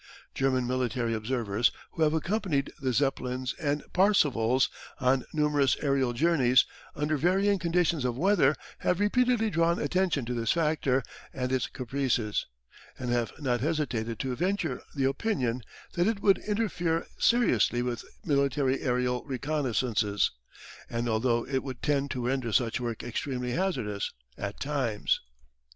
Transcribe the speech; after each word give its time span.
German 0.33 0.65
military 0.65 1.13
observers, 1.13 1.71
who 1.91 2.01
have 2.01 2.15
accompanied 2.15 2.73
the 2.81 2.91
Zeppelins 2.91 3.53
and 3.61 3.83
Parsevals 3.93 4.67
on 4.99 5.25
numerous 5.31 5.77
aerial 5.83 6.11
journeys 6.11 6.65
under 6.95 7.17
varying 7.17 7.59
conditions 7.59 8.03
of 8.03 8.17
weather, 8.17 8.55
have 8.79 8.99
repeatedly 8.99 9.51
drawn 9.51 9.77
attention 9.77 10.25
to 10.25 10.33
this 10.33 10.53
factor 10.53 11.03
and 11.31 11.51
its 11.51 11.67
caprices, 11.67 12.47
and 12.97 13.11
have 13.11 13.31
not 13.37 13.61
hesitated 13.61 14.17
to 14.17 14.35
venture 14.35 14.81
the 14.95 15.05
opinion 15.07 15.61
that 15.93 16.07
it 16.07 16.19
would 16.19 16.39
interfere 16.47 17.05
seriously 17.19 17.83
with 17.83 18.03
military 18.25 18.81
aerial 18.81 19.23
reconnaissances, 19.25 20.31
and 20.89 21.07
also 21.07 21.45
that 21.45 21.53
it 21.57 21.63
would 21.63 21.83
tend 21.83 22.09
to 22.09 22.25
render 22.25 22.51
such 22.51 22.79
work 22.79 23.03
extremely 23.03 23.51
hazardous 23.51 24.11
at 24.35 24.59
times. 24.59 25.21